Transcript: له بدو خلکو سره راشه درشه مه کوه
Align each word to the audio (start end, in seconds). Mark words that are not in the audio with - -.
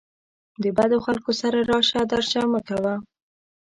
له 0.61 0.69
بدو 0.77 0.97
خلکو 1.05 1.31
سره 1.41 1.59
راشه 1.71 2.01
درشه 2.11 2.41
مه 2.51 2.61
کوه 2.67 2.93